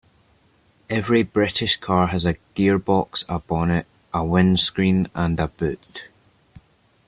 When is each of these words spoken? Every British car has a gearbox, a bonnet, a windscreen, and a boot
Every 0.89 1.21
British 1.21 1.75
car 1.75 2.07
has 2.07 2.25
a 2.25 2.37
gearbox, 2.55 3.23
a 3.29 3.37
bonnet, 3.37 3.85
a 4.11 4.25
windscreen, 4.25 5.09
and 5.13 5.39
a 5.39 5.47
boot 5.49 6.07